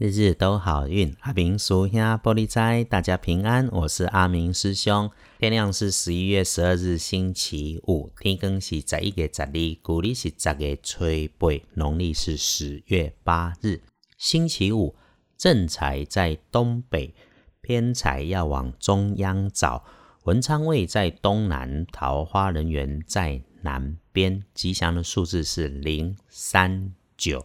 [0.00, 3.68] 日日都好运，阿明叔兄玻璃斋，大家平安。
[3.72, 5.10] 我是阿明师兄。
[5.40, 9.50] 天亮是十一月十二日星期五，天更是十一月十二，
[9.82, 11.04] 古历是十月初
[11.36, 13.80] 八，农历是十月八日，
[14.16, 14.94] 星期五。
[15.36, 17.12] 正财在东北，
[17.60, 19.84] 偏财要往中央找。
[20.22, 24.44] 文昌位在东南，桃花人缘在南边。
[24.54, 27.44] 吉祥的数字是零三九。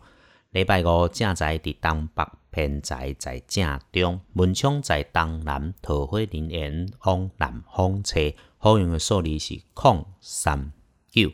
[0.51, 2.23] 礼拜五正财伫东北。
[2.54, 8.31] 偏财在正中，文昌在东南，桃花人缘往南方车。
[8.59, 10.71] 好用的数字是空三
[11.09, 11.31] 九。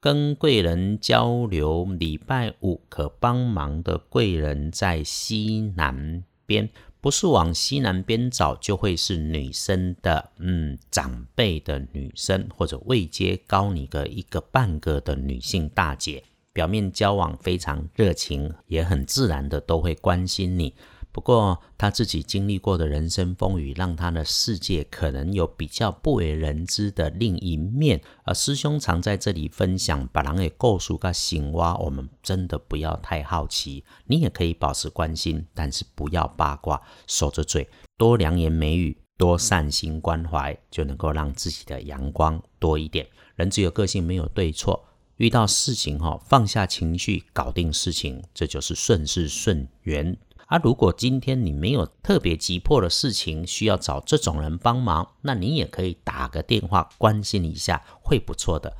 [0.00, 6.68] 跟贵人交流，礼拜五可帮忙的贵人在西南边，
[7.00, 16.24] 不是往西南边找，就会是女生的，嗯，长辈的女生，或者位阶高你个一个半个的女性大姐。
[16.60, 20.74] 表面交往非常热情，也很自然的都会关心你。
[21.10, 27.98] 不过他自己经历过的人生风雨，让他的世界可能有比较不为人知的另一面。
[28.24, 37.66] 而师兄常在这里分享，把人给告诉个醒蛙，我们真的不要太好奇，你也可以保持关心，但是不要八卦，守着嘴，
[37.96, 43.06] 多良言美语，多善心关怀，就能够让自己的阳光多一点。
[43.36, 44.84] 人只有个性，没有对错。
[45.20, 50.16] 遇到事情哈，放下情绪，搞定事情，这就是顺势顺缘。
[50.46, 58.74] 而如果今天你没有特别急迫的事情需要找这种人帮忙，那你也可以打个电话关心一下，会不错的。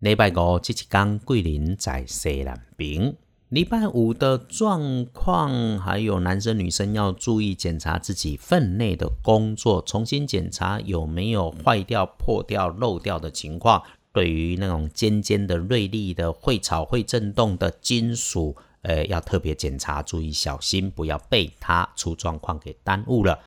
[0.00, 3.16] 礼拜五这一天，桂林在西南边。
[3.48, 13.82] 礼拜五的状况，还有男生女生要注意检查自己分内的工作，重新检查有没有坏掉、破掉、漏掉的情况。
[14.16, 23.40] 对于那种尖尖的、锐利的、会吵、会震动的金属，呃，要特别检查，注意小心，不要被它出状况给耽误了。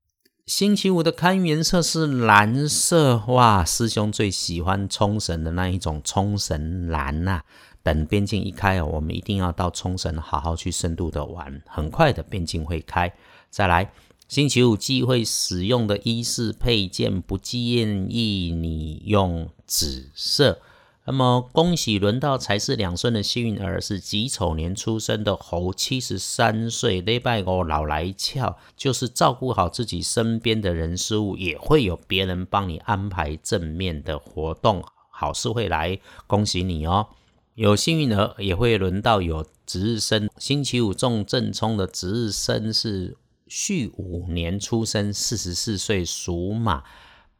[0.45, 7.41] 星期五的开运颜色是蓝色，哇，师兄最喜欢冲绳的那一种冲绳蓝呐。
[7.81, 13.11] 等边境一开哦，我们一定要到冲绳好好去深度的玩，很快的边境会开。
[13.49, 13.91] 再来。
[14.29, 20.59] 星期五忌讳使用的衣饰配件，不建议你用紫色。
[21.05, 37.07] 那么，恭喜轮到财是两顺的幸运儿是己丑年出生的猴，七十三岁，礼拜五老来俏，就是照顾好自己身边的人事物，也会有别人帮你安排正面的活动，好事会来，恭喜你哦！
[37.55, 43.17] 有幸运儿也会轮到有值日生，星期五中正冲的值日生是。
[43.49, 46.83] 戌五年出生，四十四岁，属马。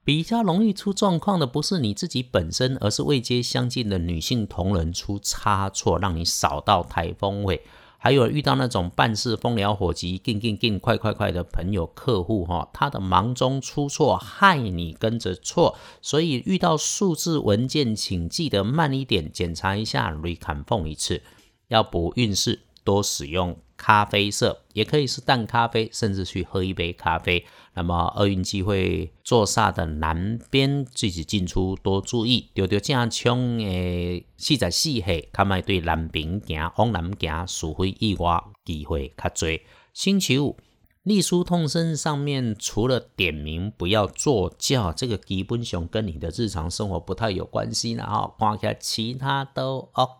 [0.03, 7.61] 比较容易出状况的，不是你自己本身，而是位阶相近的女性同仁出差错，让你扫到台风尾。
[7.99, 15.77] 还有遇到那种办事风燎火急、劲劲劲快快快的朋友、客户，哈，他的忙中出错，害你跟着错。
[16.01, 21.21] 所以遇到数字文件，请记得慢一点，检查一下，reconfirm 一次。
[21.67, 23.55] 要补运势，多使用。
[23.79, 27.45] 咖啡色也可以是淡咖啡，甚至去喝一杯咖啡。
[27.75, 32.49] 那么厄运机会坐煞的南边，自己进出多注意。
[32.53, 39.59] 丢丢正冲诶四十四岁，他们对南边行，往南行，除非意外机会较多。
[39.93, 40.57] 星期五，
[41.03, 48.35] 隶书通身上面除了点名不要坐轿，这个基本上跟你的日常生活不太有关系了哈。
[48.37, 50.11] 看起来其他都 OK，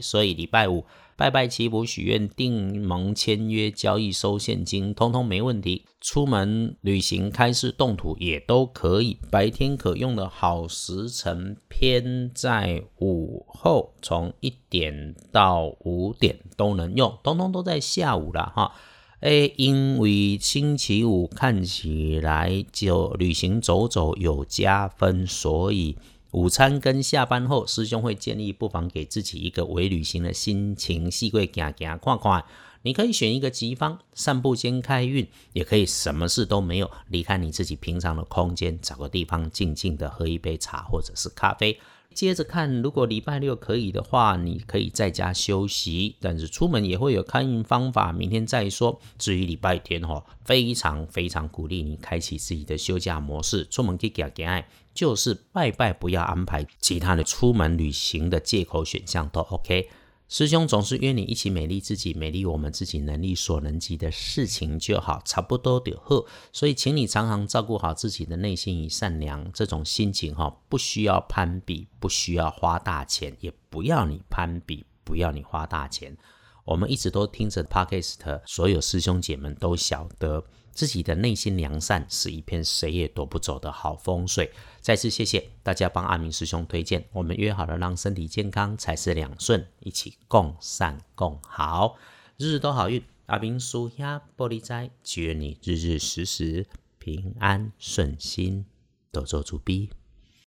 [0.00, 0.84] 所以礼拜五。
[1.16, 5.84] 拜拜祈福许愿订盟签约交易收现金，通通没问题。
[6.00, 9.18] 出门旅行开市动土也都可以。
[9.30, 18.72] 白天可用的好时辰偏在午后，从一点到五点都能用，通通都在下午了哈。
[19.20, 25.96] 诶，因为星期五看起来就旅行走走有加分，所以。
[26.34, 32.44] 午餐跟下班后，师兄会建议不妨给自己一个微旅行的心情，细贵行行看看。
[32.82, 41.78] 你可以选一个吉方，散步先开运，也可以什么事都没有，离开你自己平常的空间，找个地方静静的喝一杯茶或者是咖啡。
[42.14, 49.00] 接着看，如果礼拜六可以的话，你可以在家休息，但是出门也会有看运方法，明天再说。
[49.18, 59.90] 至于礼拜天哈，非常非常鼓励你开启自己的休假模式，出门可以给爱，就是拜拜，不要安排其他的出门旅行的借口选项都 OK。
[60.36, 66.26] 师兄总是约你一起美丽自己，美丽我们自己能力所能及的事情就好，差不多的呵。
[66.52, 76.16] 所以，请你常常照顾好自己的内心与善良，这种心情哈，不需要攀比，不需要花大钱，也不要你攀比，不要你花大钱。
[76.64, 84.50] 我们一直都听着 Podcast，所有师兄姐们都晓得自己的内心良善是一片谁也夺不走的好风水。
[84.80, 91.96] 再次谢谢大家帮阿明师兄推荐，我们约好了让身体健康才是两顺，一起共善共好，
[92.38, 93.02] 日日都好运。
[93.26, 96.66] 阿明叔呀，玻璃斋，祈愿你日日时时
[96.98, 98.64] 平安顺心，
[99.12, 99.90] 多做主逼。